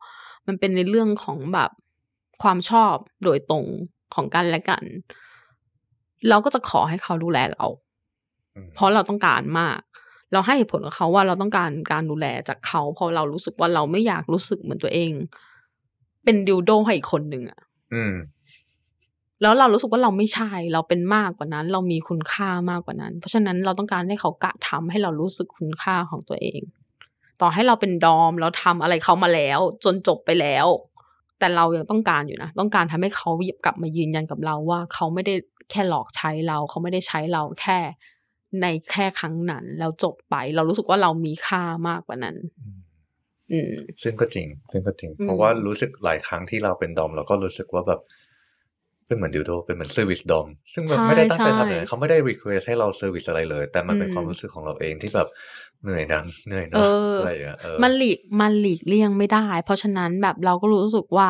[0.47, 1.69] มันเป็นในเรื่องของแบบ
[2.43, 3.65] ความชอบโดยตรง
[4.15, 4.83] ของกันและกัน
[6.29, 7.65] เราก็จะขอให้เขาดูแลเรา
[8.55, 9.79] อืมเพราะเราต้องการมาก
[10.33, 15.11] เราให้เหตุผลกับเขาว่าเราต้องการการดูแลจากเขาเพราะเรารู้สึกว่าเราไม่อยากรู้สึกเหมือนตัวเอง
[16.23, 17.59] เป็นดิวโดให้อีกคนหนึ่งอะ
[17.93, 18.13] อืม
[19.41, 26.61] แล้วเรารู้สึกว่าเราไม่ใช่ เราเป็นมากกว่านั้น เรามีคุณค่ามากกว่านั้น เพราะฉะนั้นเราต้องการให้เขากะทำให้เรารู้สึกคุณค่าของตัวเอง
[27.41, 30.67] ต่อให้เราเป็น dom เราทำอะไรเขามาแล้ว จนจบไปแล้ว
[31.39, 33.29] แต่เรายังต้องการอยู่นะ ต้องการทำให้เขา
[33.65, 35.35] กลับมายืนยันกับเราว่าเขาไม่ได้
[35.71, 37.79] แค่หลอกใช้เราเขาไม่ได้ใช้เราแค่
[38.61, 42.35] ในแค่ครั้งนั้น แล้วจบไป เรารู้สึกว่าเรามีค่ามากกว่านั้น
[43.51, 48.01] อืม ซึ่งก็จริง ซึ่งก็จริงอืมเพราะว่ารู้สึกหลายครั้งที่เราเป็น dom เราก็รู้สึกว่าแบบ
[49.07, 55.27] เป็นเหมือนดิวโดเป็นเหมือน service dom ซึ่งมันใช่ไม่ได้ตั้งใจใช่ทำเลยเขาไม่ได้ request ให้เรา service อะไรเลย แต่มันเป็นอืมความรู้สึกของเราเองที่แบบ
[55.83, 56.81] เหนื่อยนังเหนื่อยเอนะอ
[57.11, 61.27] ออะไรอย่างเงี้ยเออมันหลีกมันหลีกเลี่ยงไม่ได้ เพราะฉะนั้นแบบเราก็รู้สึกว่า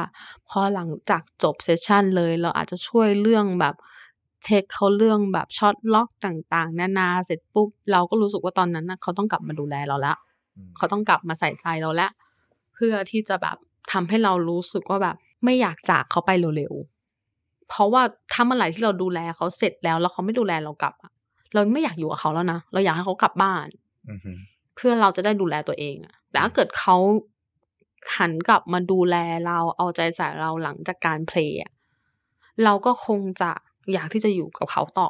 [0.49, 3.75] พอหลังจากจบเซสชันเลย เราอาจจะช่วยเรื่องแบบ
[4.43, 10.13] เช็คเขาเรื่องแบบช็อตล็อกต่าง ๆ นานาเสร็จปุ๊บเราก็รู้สึกว่าตอนนั้นนะเขาต้องกลับมาดูแลเราละ
[10.57, 12.07] อืมเขาต้องกลับมาใส่ใจเราละ
[12.73, 13.57] เพื่อที่จะแบบ
[13.91, 21.11] ทำให้เรารู้สึกว่าแบบ ไม่อยากจากเขาไปเร็วๆเพราะว่าถ้าเมื่อไหร่ที่เราดูแลเขาเสร็จแล้วแล้วเขาไม่ดูแลเรากลับอะ
[21.53, 23.67] เราไม่อยากอยู่กับเขาแล้วนะเราอยากให้เขากลับบ้าน
[24.09, 24.31] อือฮึ
[24.75, 26.97] เพื่อเราจะได้ดูแลตัวเองอะแต่ถ้าเกิดเขา
[28.17, 31.71] หันกลับมาดูแลเราเอาใจใส่เราหลังจากการเพลย์อะ
[32.63, 33.51] เราก็คงจะ
[33.93, 35.09] อยากที่จะอยู่กับเขาต่อ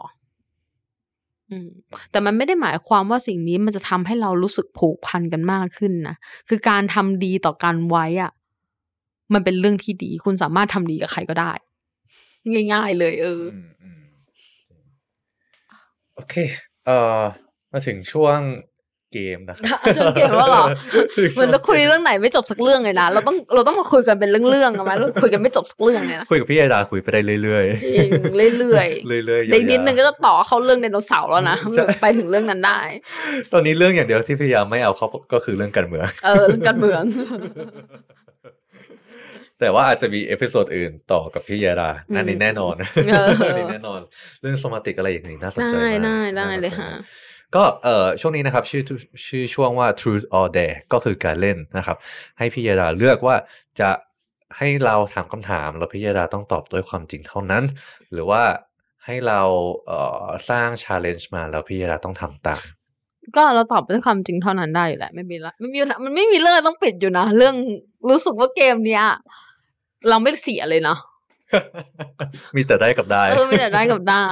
[1.49, 1.69] อืม
[2.11, 6.15] แต่มันไม่ได้หมายความว่าสิ่งนี้มันจะทำให้เรารู้สึกผูกพันกันมากขึ้นนะ
[6.49, 8.31] คือการทำดีต่อกันไว้อะ
[9.33, 11.53] มันเป็นเรื่องที่ดี คุณสามารถทำดีกับใครก็ได้
[12.73, 13.43] ง่าย ๆ เลย เออ
[16.15, 16.35] โอเค
[16.85, 17.21] เอ่อ
[17.71, 18.39] มาถึงช่วง
[19.13, 20.65] เกมนะครับช่วงเกมแล้วเหรอ
[21.15, 28.07] ถึงเหมือนเราคุยเรื่องไหนไม่จบสักเรื่องเลยนะเราต้องเราต้องมาคุยกันเป็นเรื่องๆอะไหมเราคุยกันไม่จบสักเรื่องเลยนะคุยกับพี่ไอดาคุยไปได้เรื่อยจริง
[28.59, 37.01] เรื่อยๆเรื่อยๆๆในนิดนึงก็ยาวจะต่อเข้าเรื่องไดโนเสาร์แล้วนะใช่ไปถึงเรื่องนั้นได้ๆตอนนี้เรื่องอย่างเดียวที่พยายามไม่เอาเขาก็คือเรื่องการเมืองเออเรื่องการเมือง
[39.59, 42.75] แต่ว่าอาจจะมี episode อื่นต่อกับพี่ยาดาอืมอันนี้แน่นอน
[43.11, 43.99] เอออันนี้แน่นอน
[44.41, 46.99] เรื่อง somatic อะไรอย่างนี้น่าสนใจได้มากได้ได้น่าสนใจเลยค่ะมา
[47.55, 48.83] ก็เอ่อช่วงนี้นะครับชื่อ
[49.27, 51.97] ชื่อช่วงว่า truth or dare ก็คือการเล่นนะครับ
[52.37, 53.35] ให้พี่ยาดาเลือกว่า
[53.79, 53.89] จะ
[54.57, 57.63] ให้เราถามคำถามแล้วพี่ยาดาต้องตอบด้วยความจริงเท่านั้น
[58.11, 58.43] หรือว่า
[59.05, 59.41] ให้เรา
[59.87, 62.63] เอ่อสร้าง challenge มาแล้วพี่ยาดาต้องทำตาม
[63.35, 67.55] ก็เราตอบด้วยความจริงเท่านั้นได้อยู่แหละไม่มีละไม่มีมันไม่มีเรื่องอะไรต้องปิดอยู่นะ เรื่อง
[68.09, 69.03] รู้สึกว่าเกมเนี้ย
[70.09, 70.99] เราไม่เสียเลยเนาะ
[72.55, 74.25] มีแต่ได้กับได้เออไม่แต่ได้กับได้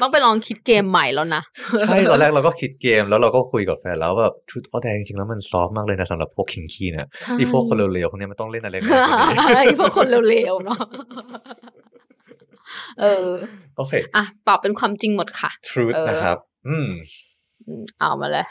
[0.00, 1.42] ต้องไปลองคิดเกมใหม่แล้วนะ
[1.80, 10.80] ใช่ตอนแรกเราก็คิดเกมแล้วเราก็คุยกับแฟนแล้วแบบ truth or dare จริงๆแล้วมันซอฟมากเลยนะสำหรับพวกคิงคีเนี่ยใช่อีพวกคนเร็วๆพวกเนี้ยมันต้องเล่นอะไรง่ายกว่านี้ไอ้พวกคนเร็วๆเนาะ
[13.00, 13.28] เออ
[13.76, 16.88] โอเคอะตอบเป็นความจริงหมดค่ะ truth เออนะครับอืม
[17.66, 18.46] อืมเอามาเลย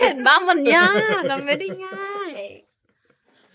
[0.00, 0.90] เห็นบ้างมันยา
[1.20, 2.32] กมันไม่ได้ง่าย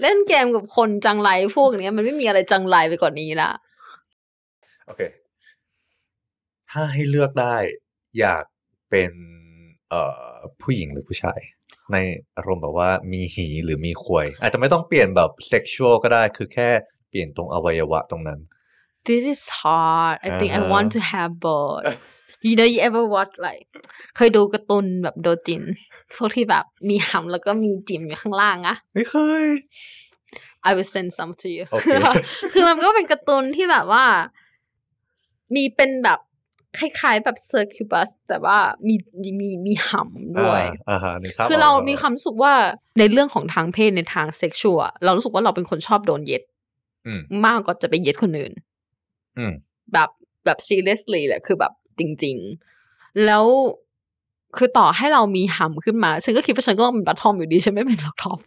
[0.01, 3.51] เล่นเกมกับคนจังไรพวกเนี้ยมันไม่มีอะไรจังไรไปกว่านนี้ละ
[4.85, 5.01] โอเค
[6.71, 7.55] ถ้าให้เลือกได้
[8.19, 8.43] อยาก
[8.89, 9.11] เป็น
[9.89, 11.39] เอ่อผู้หญิงหรือผู้ชาย
[11.91, 11.97] ใน
[12.37, 16.69] อารมณ์แบบว่ามีหีหรือมีควย อาจจะไม่ต้องเปลี่ยนแบบเซ็กชวลก็ได้คือแค่
[17.09, 18.39] เปลี่ยนตรงอวัยวะตรงนั้น
[19.07, 21.83] This is hard I think I อ่าฮะ want to have both
[22.45, 23.67] you know you ever watch like
[24.15, 25.63] เคยดูการ์ตูนแบบโดจิน
[26.15, 29.45] พวกที่แบบมีหำแล้วก็มีจิ๋มอยู่ข้างล่างอะไม่เคย
[30.67, 31.89] I will send some to you โอเค
[32.51, 34.05] คือมันก็เป็นการ์ตูนที่แบบว่า
[35.55, 36.19] มีเป็นแบบ
[36.79, 38.95] คล้าย ๆ แบบ circubus แต่ว่ามี
[39.39, 42.53] มีมีหำด้วยอ่าอ่าฮะนึกภพคือเรากแล้วมีความรู้สึกว่า
[42.99, 46.43] ในเรื่องของทางเพศในทาง sexual เรารู้สึกว่าเราเป็นคนชอบโดนเย็ด
[47.07, 48.53] อืมมากกว่าจะไปเย็ดคนอื่น
[49.37, 49.53] อืม
[49.93, 50.09] แบบ
[50.45, 52.37] แบบ seriously แหละคือแบบ จริง
[52.79, 53.45] ๆ แล้ว
[54.57, 58.39] คือต่อให้เรามีหำขึ้นมา ฉันก็คิดว่าฉันก็เป็น bottom อยู่ดีฉันไม่เป็นหรอก top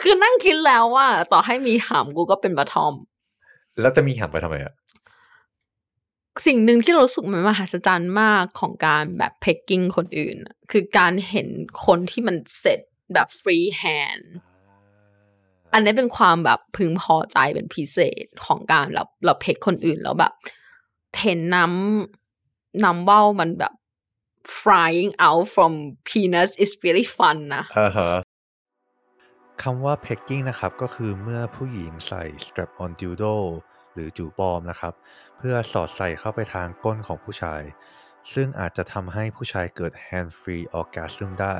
[0.00, 2.94] คือนั่งคิดแล้วว่า ต่อให้มีหำกูก็เป็น bottom
[3.80, 4.74] แล้วจะมีหำไปทำไมอะ
[6.46, 11.48] สิ่งหนึ่งที่เรารู้สึกมันมหัศจรรย์มากของการแบบ pegging คนอื่นอะคือการเห็น
[11.86, 12.80] คนที่มันเสร็จ
[13.12, 14.32] แบบ free hand
[15.72, 20.32] อันนี้เป็นความแบบพึงพอใจเป็นพิเศษของการเราเรา peg คนอื่นแล้วแบบ
[21.22, 23.72] เห็นน้ำน้ำเบ้ามันแบบ
[24.60, 25.72] flying out from
[26.08, 28.10] penis is really fun นะอ่าฮะ
[29.62, 33.36] คำว่า pegging นะครับ ก็คือเมื่อผู้หญิงใส่ strap on dildo
[33.92, 34.94] หรือจู๋ปลอมนะครับ
[35.38, 37.62] เพื่อสอดใส่เข้าไปทางก้นของผู้ชาย
[38.32, 41.56] ซึ่งอาจจะทำให้ผู้ชายเกิด hand free orgasm ได้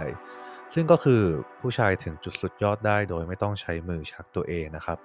[0.74, 1.22] ซึ่งก็คือ
[1.60, 4.98] ผู้ชายถึงจุดสุดยอดได้โดยไม่ต้องใช้มือชักตัวเองนะครับ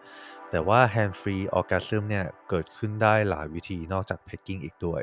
[0.49, 5.01] แต่ว่า hand free orgasm เนี่ยเกิดขึ้นได้หลายวิธีนอกจาก pegging อีกด้วย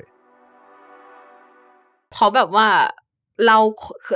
[2.13, 2.69] เพราะแบบว่า
[3.47, 3.59] เรา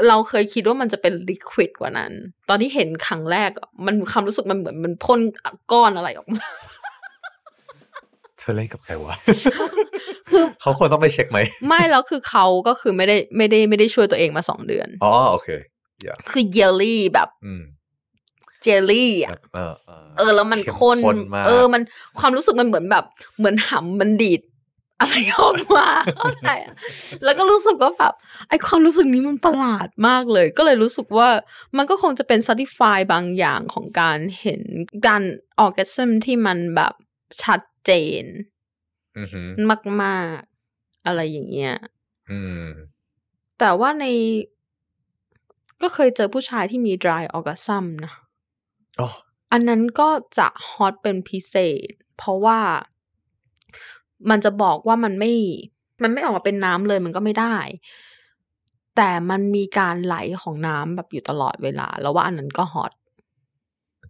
[0.09, 2.13] เราเคยคิดว่ามันจะเป็นลิควิดกว่านั้น
[2.49, 5.21] ตอนที่เห็นครั้งแรกอะมันความรู้สึกมันเหมือนมันพ่น
[5.73, 6.47] ก้อนอะไรออกมา
[8.39, 9.15] เธอเล่นกับใครวะ
[10.29, 15.80] คือเขาควรต้องไปเช็คไหม ไม่แล้วคือเขาก็คือไม่ได้ไม่ได้ไม่ได้ช่วยตัวเองมาสองเดือน อ๋อโอเคอย่า
[16.31, 17.63] คือเยลลี่แบบอืม
[18.63, 21.83] เจลลี่อะแบบเออเออเออ แล้วมันเข้มข้นข้นมากเออ มัน
[22.19, 23.05] ความรู้สึกมันเหมือนแบบ
[23.39, 24.41] เหมือนหำมันดีด
[25.01, 26.75] อะไรออกมาเข้าใจอะ
[27.25, 28.15] แล้วก็รู้สึกว่าแบบ
[28.49, 31.29] ไอความรู้สึกนี้มันประหลาดมากเลย ก็เลยรู้สึกว่า
[31.77, 34.63] มันก็คงจะเป็น satisfy บางอย่างของการเห็น
[35.07, 35.23] การ
[35.59, 36.95] ออร์แกซึมที่มันแบบ
[37.43, 37.91] ชัดเจ
[38.23, 38.25] น
[39.19, 39.49] อือหือ
[40.03, 40.39] มาก
[40.73, 41.77] ๆ อะไรอย่างเงี้ย
[42.31, 42.65] อืม
[43.59, 44.07] แต่ว่าใน
[45.83, 48.13] ก็เคยเจอผู้ชายที่มี dry orgasm นะ
[49.01, 49.09] อ๋อ
[49.53, 51.55] อันนั้นก็จะฮอตเป็นพิเศ
[51.87, 52.59] ษ เพราะว่า
[54.31, 55.33] มันจะบอกว่ามันไม่
[56.03, 57.57] มันไม่ออกมาเป็นน้ำเลยมันก็ไม่ได้
[58.97, 62.93] แต่มันมีการไหลของน้ำแบบอยู่ตลอดเวลา แล้วว่าอันนั้นก็ฮอต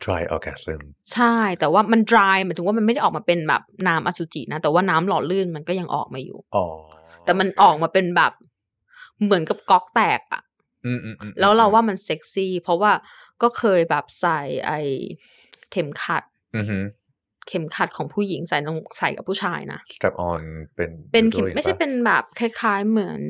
[0.04, 0.80] dry orgasm
[1.12, 6.66] ใช่ แต่ว่ามัน dry หมายถึงว่ามันไม่ได้ออกมาเป็นแบบน้ำอสุจินะ แต่ว่าน้ำหล่อลื่นมันก็ยังออกมาอยู่ อ๋อ
[7.24, 8.32] แต่มันออกมาเป็นแบบ
[9.22, 10.49] เหมือนกับก๊อกแตกอะอืมอืมอืม
[11.40, 12.92] แล้วเราว่ามันเซ็กซี่ เพราะว่า
[13.42, 14.72] ก็เคยแบบใส่ไอ
[15.70, 16.22] เข็มขัด
[16.56, 16.84] อือหือ
[17.48, 20.42] เข็มขัดของผู้หญิงใส่ลงใส่กับผู้ชายนะ strap on
[20.74, 23.22] เป็นเป็นเข็มด้วยไม่ใช่ปะเป็นแบบคล้ายๆเหมือน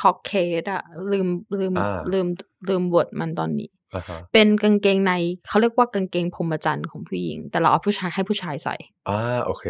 [0.00, 1.28] cock cage อะลืม
[1.60, 2.26] ลืมอ่าลืม
[2.68, 5.12] ลืมบทมันตอนนี้อ่าฮะเป็นกางเกงใน
[5.48, 8.76] เขาเรียกว่ากางเกงพรหมจรรย์ของผู้หญิง แต่เราเอาผู้ชายให้ผู้ชายใส่
[9.08, 9.64] อ่าโอเค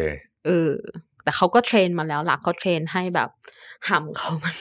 [0.45, 0.73] เออ
[1.23, 3.29] แต่เขาก็เทรนมาแล้วหลักเขา train ให้แบบ
[3.89, 4.55] หำเขามัน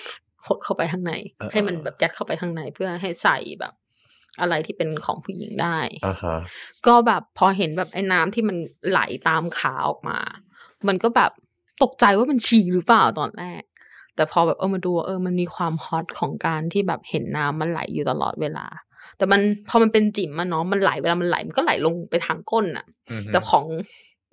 [0.49, 3.75] หดเข้าไปข้างในเออให้มันแบบยัดเข้าไปข้างในเพื่อให้ใส่แบบ
[4.41, 6.37] อะไรที่เป็นของผู้หญิงได้อ่าฮะ
[6.87, 8.57] ก็แบบพอเห็นแบบไอ้น้ำที่มัน
[8.89, 10.19] ไหลตามขาออกมา
[10.89, 11.31] มันก็แบบ
[11.83, 13.63] ตกใจว่ามันฉี่หรือเปล่าตอนแรก
[14.17, 18.67] แต่พอแบบเออมาดูเออมันมีความฮอตของการที่แบบเห็นน้ำมันไหลอยู่ตลอดเวลา
[19.19, 23.67] แต่มันพอมันเป็นจิ๋มมันเนาะมันไหลเวลามันไหลมันก็ไหลลงไปทางก้นอะอือหือแต่ของ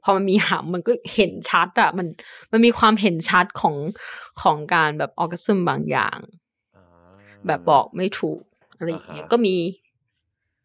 [0.08, 2.08] พอมันมีหำมันก็เห็นชัดอะมัน
[2.52, 3.76] มันมีความเห็นชัดของ
[4.42, 6.18] ของการแบบออกัซึมบางอย่าง
[6.76, 6.86] อ่า
[7.48, 8.42] แบบบอกไม่ถูก
[8.78, 9.56] อะไรอย่างเงี้ยอ่าฮะก็มี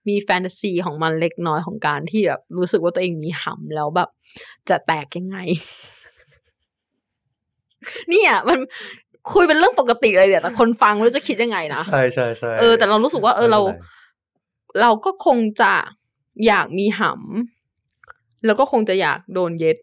[0.08, 4.08] มีแฟนตาซีของมันเล็กน้อยของการที่แบบรู้สึกว่าตัวเองมีหำแล้วแบบ
[4.68, 5.38] จะแตกยังไง
[8.08, 8.58] เนี่ยมัน
[9.32, 15.72] คุยเป็นเรื่องปกติเลยเนี่ยแต่คนฟังไม่รู้จะคิดยังไงนะใช่ใช่ใช่เออแต่เรารู้สึกว่า เออเราไม่ป็นไเราก็คงจะ
[16.46, 17.59] อยากมีหำ
[18.44, 19.76] แล้วก็คงจะอยากโดนเย็ด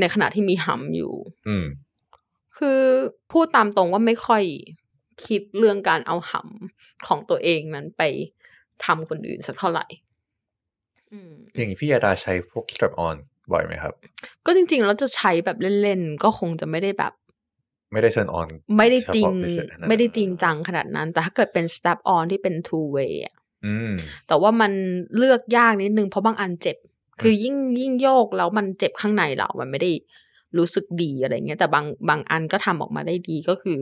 [0.00, 1.12] ในขณะที่มีหำอยู่
[1.48, 1.66] อืม
[2.58, 2.80] คือ
[3.32, 4.42] พูดตามตรงว่าไม่ค่อย
[5.26, 8.02] คิดเรื่องการเอาหำของตัวเองนั้นไป
[8.84, 9.86] ทำคนอื่นสักเท่าไหร่
[11.12, 13.16] อืมอย่างนี้พี่ยาดาใช้พวก strap on
[13.52, 13.94] บ่อยไหมครับ
[14.46, 17.12] ก็จริงๆ แล้วจะใช้แบบเล่นๆ ก็คงจะไม่ได้แบบ
[17.92, 23.34] ไม่ได้ turn on ไม่ได้จริงเฉพาะพิเศษขนานั้นไม่ได้จริงจังขนาดนั้น แต่ถ้าเกิดเป็น step on ที่เป็น two way อะ
[23.66, 23.92] อืม
[24.26, 24.72] แต่ว่ามัน
[25.16, 26.76] เลือกยากนิดนึงเพราะบางอันเจ็บ
[27.20, 29.90] คือยิ่งยิ่งโยกแล้วมันเจ็บข้างในเรา มันไม่ได้
[30.58, 33.78] รู้สึกดีอะไรเงี้ย แต่บางบางอันก็ทำออกมาได้ดีก็คือ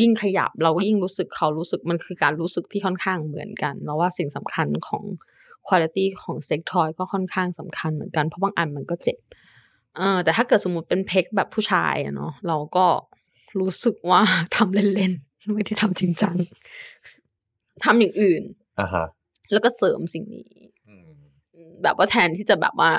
[0.00, 5.02] ยิ่งขยับเราก็ยิ่งรู้สึกเขารู้สึกมันคือการรู้สึกที่ค่อนข้างเหมือนกันแล้วว่าสิ่งสำคัญของ
[5.68, 9.18] คุณภาพของเซ็กทอยก็ค่อนข้างสำคัญเหมือนกันเพราะบางอันมันก็เจ็บ
[9.96, 12.86] เออแต่ถ้าเกิดสมมติเป็นเพกแบบผู้ชายอะเนาะเราก็
[13.60, 14.22] รู้สึกว่า
[14.56, 16.36] ทำเล่นๆไม่ได้ทำจริงจัง
[17.84, 18.42] ทำอย่างอื่น
[18.80, 19.06] อ่าฮะ
[19.52, 20.79] แล้วก็เสริมสิ่งนี้อืม
[21.82, 22.90] แบบว่าแทนที่จะแบบว่า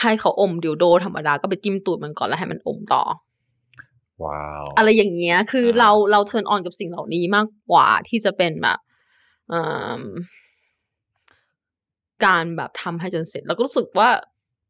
[0.00, 3.02] ให้เขาอมดิวโดธรรมดาก็ไปจิ้มตูดมันก่อนแล้วให้มันอมต่อ
[4.24, 8.78] ว้าวอะไรอย่างเงี้ย คืออ่าเราเราเทิร์นออนกับสิ่งเหล่านี้มากกว่าที่จะเป็นแบบ
[9.48, 9.62] เอิ่
[10.00, 10.02] ม
[12.24, 14.08] การแบบทำให้จนเสร็จ แล้วก็รู้สึกว่า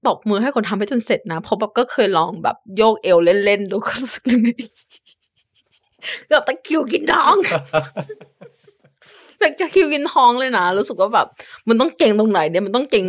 [0.07, 4.65] ตบมือให้คนทำให้จนเสร็จนะเพราะแบบก็เคยลองแบบโยกเอวเล่นๆดูก็รู้สึกเหนื่อย
[6.27, 7.37] เกือบตะคริวกินท้อง
[9.39, 11.27] แบบจะคิวกินท้องเลยนะรู้สึกว่าแบบ
[11.69, 13.07] มันต้องเก่งตรงไหนเนี่ยมันต้องเก่ง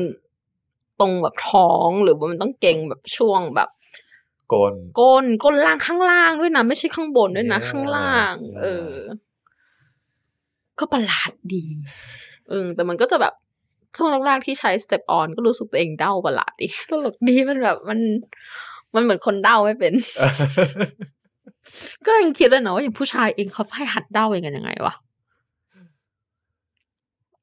[1.00, 3.70] ตรงแบบท้องหรือว่ามันต้องเก่งแบบช่วงแบบ
[4.50, 8.94] โกนก้นก้นล่างข้างล่างด้วยนะ ไม่ใช่ข้างบนด้วยนะ Yeah, ข้างล่าง เออ
[10.80, 11.66] ก็ประหลาดดี
[12.50, 13.34] เออแต่มันก็จะแบบ
[13.96, 18.00] ช่วงแรกๆที่ใช้ step on ก็รู้สึกตัวเองเด้าประหลาดดีตลกดีมันแบบมัน
[18.96, 19.94] มันเหมือนคนเด้าไม่เป็น
[22.06, 24.94] ก็ยังคิดเลยนะว่าอย่างผู้ชายเองเขาให้หัดเด้าเองกันยังไงวะ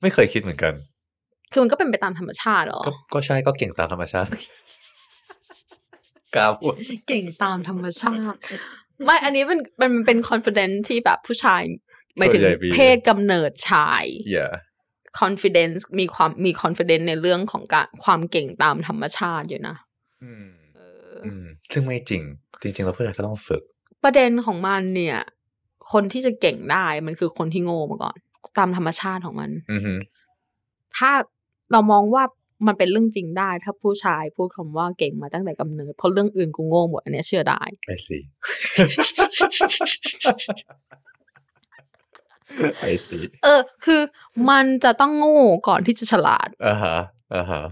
[0.05, 0.75] ไม่เคยคิดเหมือนกัน
[1.53, 4.31] คือมันก็เป็นไปตามธรรมชาติเหรอก็ก็ใช่ก็เก่งตามธรรมชาติ
[6.35, 6.75] กล้าพูด
[7.09, 8.39] เก่งตามธรรมชาติ
[9.05, 11.61] ไม่อันนี้เป็นมันเป็น confidence ที่แบบผู้ชาย
[12.17, 14.49] หมายถึงส่วนใหญ่มีเพศกำเนิดชายอย่า
[15.21, 19.77] confidence มีความมี confidence ในเรื่องของการความเก่งตามธรรมชาติอยู่นะ
[20.25, 20.81] อืมเอ
[21.13, 22.23] ออืมซึ่งไม่จริง
[22.63, 23.63] จริงๆแล้วเพื่อนก็ต้องฝึก
[24.05, 25.19] ประเด็นของมันเนี่ย
[25.93, 28.17] คนที่จะเก่งได้มันคือคนที่โง่มาก่อน
[28.59, 29.95] ตามธรรมชาติของมันอือฮึ
[30.97, 31.11] ถ้า
[31.73, 32.25] เรามองว่า
[32.67, 38.19] มันเป็นเรื่องจริงได้ ถ้าผู้ชายพูดคำว่าเก่งมาตั้งแต่กำเนิดเพราะเรื่องอื่นกูโง่หมดอันเนี้ยเชื่อได้ไอซี
[42.81, 44.01] ไอซีเออ คือ
[44.51, 46.97] มันจะต้องโง่ก่อนที่จะฉลาดอ่าฮะ
[47.35, 47.63] อ่าฮะ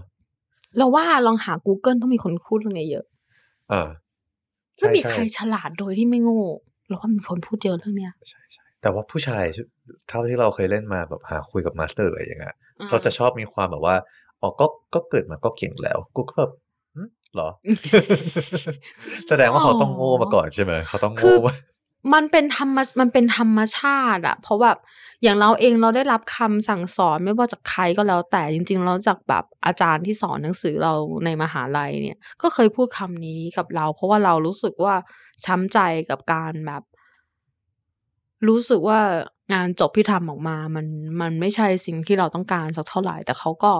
[0.77, 3.05] เราว่าลองหา Google ต้องมีคนพูดเรื่องนี้เยอะ
[3.71, 3.87] อ่า
[4.77, 6.41] ไม่มีใช่ใครฉลาดโดยที่ไม่โง่
[6.87, 9.43] เราว่ามีคนพูดเยอะเรื่องเนี้ยใช่ใช่ แต่ว่าผู้ชาย
[10.09, 13.95] เท่าที่เราเคยเล่นมาแบบหาคุยกับ master อะไรอย่างเงี้ยอ่าเขาจะชอบมีความแบบว่า
[14.41, 16.51] อ๋อก็ก็เกิดมาก็เก่งแล้ว กูก็แบบ
[16.95, 17.01] หึ
[17.33, 17.49] เหรอ
[19.29, 21.53] แสดงว่าเขาต้องโง่มาก่อนใช่ไหมเขาต้องคืโง่อมา
[22.13, 24.77] มันเป็นธรรมมันเป็นธรรมชาติอะเพราะแบบ
[25.23, 30.93] อย่างเราเองเราได้รับคำสั่งสอนไม่ว่าจากใครก็แล้ว แต่จริงๆเราจากแบบอาจารย์ที่สอนหนังสือเรา
[31.25, 34.95] ในมหาลัยเนี่ย ก็เคยพูดคำนี้กับเรา เพราะว่าเรารู้สึกว่า
[35.45, 36.83] ช้ำใจกับการแบบ
[38.47, 38.99] รู้สึกว่า
[39.53, 40.85] งานจบที่ทำออกมา มัน
[41.21, 43.71] มันไม่ใช่สิ่งที่เราต้องการสักเท่าไหร่ แต่เขาก็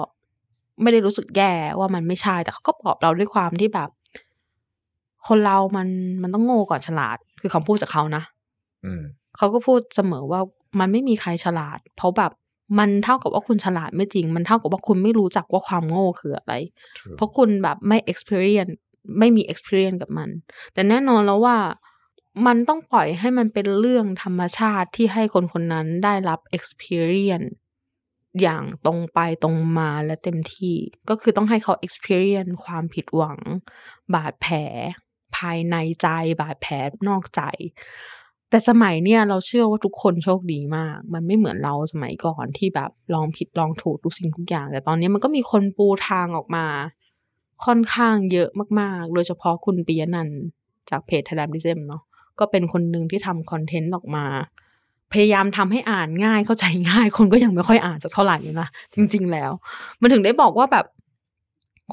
[0.82, 3.90] ไม่ได้รู้สึกแย่ว่ามันไม่ใช่ แต่เขาก็ปลอบเราด้วยความที่แบบ
[5.28, 5.88] คนเรามัน
[6.22, 8.24] มันต้องโง่ก่อนฉลาด คือคำพูดจากเขานะ
[8.86, 9.02] อืม
[9.38, 10.42] เขาก็พูดเสมอว่า
[10.80, 12.32] มันไม่มีใครฉลาด เพราะแบบ
[12.80, 16.54] มันเท่ากับว่าคุณฉลาดไม่จริง มันเท่ากับว่าคุณไม่รู้จักว่าความโง่คืออะไร
[16.98, 18.74] True เพราะคุณแบบไม่ experience
[19.20, 20.30] ไม่มี experience กับมัน
[20.74, 21.58] แต่แน่นอนแล้วว่า
[22.46, 27.52] มันต้องปล่อยให้มันเป็นเรื่องธรรมชาติที่ให้คนคนนั้นได้รับ experience
[28.42, 30.76] อย่างตรงไปตรงมาและเต็มที่
[31.10, 33.40] ก็คือต้องให้เขา experience ความผิดหวัง
[34.14, 34.58] บาดแผล
[35.38, 36.08] ภายในใจ
[36.42, 36.74] บาดแผล
[37.08, 37.42] นอกใจ
[38.50, 46.66] แต่สมัยเนี่ยเราเชื่อว่าทุกคนโชคดีมาก มันไม่เหมือนเราสมัยก่อนที่แบบลองผิดลองถูกทุกสิ่งทุกอย่าง แต่ตอนนี้มันก็มีคนปูทางออกมา
[47.66, 50.30] ค่อนข้างเยอะมากๆ โดยเฉพาะคุณปิยนัน
[50.90, 52.02] จากเพจ Thailand d i s m เนาะ
[52.40, 54.26] ก็เป็นคนหนึ่งที่ทำคอนเทนต์ออกมา
[55.12, 59.52] พยายามทำให้อ่านง่ายเข้าใจง่าย คนก็ยังไม่ค่อยอ่านสักเท่าไหร่อยู่นะจริง ๆ แล้ว
[60.02, 60.86] มันถึงได้บอกว่าแบบ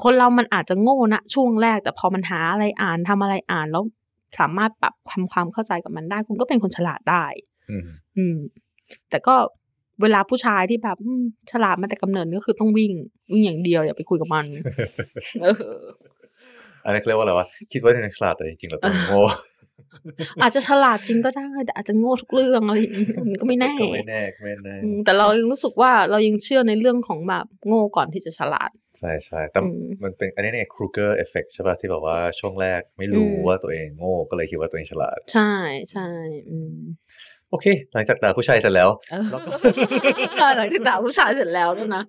[0.03, 3.83] คนเรามันอาจจะโง่นะช่วงแรก แต่พอมันหาอะไรอ่านทำอะไรอ่านแล้ว
[4.39, 7.25] สามารถปรับความความเข้าใจกับมันได้ คุณก็เป็นคนฉลาดได้
[7.69, 7.85] อืม
[8.17, 8.35] อืม
[9.09, 9.35] แต่ก็
[10.01, 12.91] เวลาผู้ชายที่แบบอืมฉลาดมาแต่กำเนิดก็คือต้องวิ่ง
[13.31, 14.45] วิ่งอย่างเดียวอย่าไปคุยกับมัน
[15.41, 15.55] เออ
[16.83, 19.21] อันนี้เรียกว่าอะไรวะคิดว่าตัวเองฉลาดแต่จริงๆเราตัวเองโง่
[20.41, 35.51] อาจจะฉลาดจริงก็ได้แต่อาจจะโง่ทุกเรื่องอะไรอย่างนี้มันก็ไม่แน่ก็ไม่แน่ไม่แน่อืมแต่เรายังรู้สึกว่าเรายังเชื่อในเรื่องของแบบโง่ก่อนที่จะฉลาด ใช่ใช่แต่อืมมันเป็น Dunning Kruger effect ใช่ป่ะที่แบบว่าช่วงแรกไม่รู้อืมว่าตัวเองโง่ก็เลยคิดว่าตัวเองฉลาด ใช่
[35.91, 36.07] ใช่
[36.49, 36.75] อืม
[37.49, 39.41] โอเค หลังจากด่าผู้ชายเสร็จแล้วเออแล้ว
[40.39, 42.03] ก็หลังจากด่าผู้ชายเสร็จแล้วด้วยนะ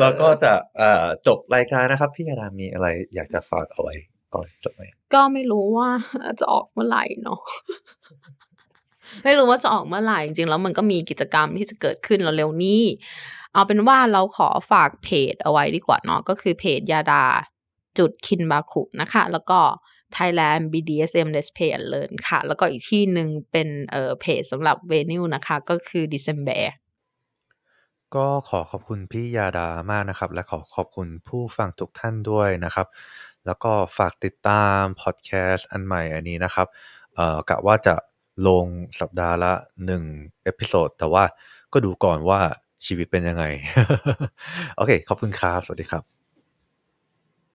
[0.00, 3.94] เราก็จะเอ่อจบรายการนะครับ พี่ยาดามีอะไรอยากจะฝากเอาไว้
[4.34, 4.82] ก่อนจบไหม
[5.14, 5.88] ก็ไม่รู้ว่า
[6.40, 7.40] จะออกเมื่อไหร่เนาะ
[9.24, 12.82] ไม่รู้ว่าจะออกเมื่อไหร่จริงๆแล้วมันก็มีกิจกรรมที่จะเกิดขึ้นเร็วๆนี้
[13.52, 17.24] เอาเป็นว่าเราขอฝากเพจเอาไว้ดีกว่าเนาะก็คือเพจยาดา
[17.98, 19.60] จุดคินบาคุนะคะ แล้วก็
[20.16, 26.62] Thailand BDSM Let's Play and Learn ค่ะ แล้วก็อีกที่หนึ่งเป็นเอ่อเพจสำหรับเวนิวนะคะ ก็คือ December
[28.16, 32.86] ก็ขอขอบคุณพี่ยาดามากนะครับ และขอขอบคุณผู้ฟังทุกท่านด้วยนะครับ
[33.48, 36.66] แล้วก็ฝากติดตามพอดแคสต์อันใหม่อันนี้นะครับ
[37.14, 37.94] เอ่อกะว่าจะ
[38.48, 38.66] ลง
[39.00, 39.52] สัปดาห์ละ
[39.86, 40.02] หนึ่ง
[40.44, 41.24] episode แต่ว่า
[41.72, 42.40] ก็ดูก่อนว่า
[42.86, 43.44] ชีวิตเป็นยังไง
[44.76, 46.17] โอเค ขอบคุณครับ สวัสดีครับ